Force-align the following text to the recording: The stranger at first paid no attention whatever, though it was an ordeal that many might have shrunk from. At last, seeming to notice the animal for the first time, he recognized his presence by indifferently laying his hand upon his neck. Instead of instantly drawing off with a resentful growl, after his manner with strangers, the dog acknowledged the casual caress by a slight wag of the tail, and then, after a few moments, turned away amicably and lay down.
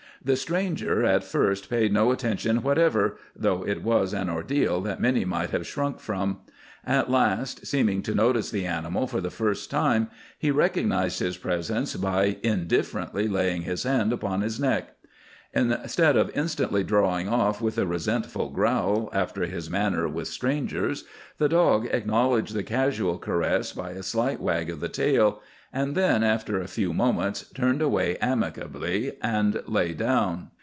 The 0.23 0.35
stranger 0.35 1.03
at 1.03 1.23
first 1.23 1.67
paid 1.67 1.91
no 1.91 2.11
attention 2.11 2.61
whatever, 2.61 3.17
though 3.35 3.65
it 3.65 3.81
was 3.81 4.13
an 4.13 4.29
ordeal 4.29 4.79
that 4.81 5.01
many 5.01 5.25
might 5.25 5.49
have 5.49 5.65
shrunk 5.65 5.99
from. 5.99 6.41
At 6.85 7.09
last, 7.09 7.65
seeming 7.65 8.03
to 8.03 8.13
notice 8.13 8.51
the 8.51 8.67
animal 8.67 9.07
for 9.07 9.19
the 9.19 9.31
first 9.31 9.71
time, 9.71 10.11
he 10.37 10.51
recognized 10.51 11.21
his 11.21 11.37
presence 11.37 11.95
by 11.95 12.37
indifferently 12.43 13.27
laying 13.27 13.63
his 13.63 13.81
hand 13.81 14.13
upon 14.13 14.41
his 14.41 14.59
neck. 14.59 14.93
Instead 15.53 16.15
of 16.15 16.31
instantly 16.37 16.83
drawing 16.83 17.27
off 17.27 17.59
with 17.59 17.77
a 17.79 17.87
resentful 17.87 18.49
growl, 18.51 19.09
after 19.11 19.47
his 19.47 19.69
manner 19.71 20.07
with 20.07 20.27
strangers, 20.27 21.03
the 21.39 21.49
dog 21.49 21.87
acknowledged 21.91 22.53
the 22.53 22.63
casual 22.63 23.17
caress 23.17 23.73
by 23.73 23.89
a 23.91 24.03
slight 24.03 24.39
wag 24.39 24.69
of 24.69 24.79
the 24.81 24.87
tail, 24.87 25.41
and 25.73 25.95
then, 25.95 26.21
after 26.21 26.59
a 26.59 26.67
few 26.67 26.93
moments, 26.93 27.49
turned 27.53 27.81
away 27.81 28.17
amicably 28.17 29.13
and 29.21 29.61
lay 29.67 29.93
down. 29.93 30.49